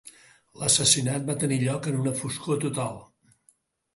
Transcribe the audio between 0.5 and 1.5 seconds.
L'assassinat va